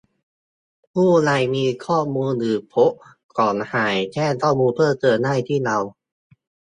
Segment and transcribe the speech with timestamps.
[0.93, 5.77] ผู้ใดมีข้อมูลหรือพบเห็นของหายแจ้งข้อมูลเพิ่มเติมได้ที่เรา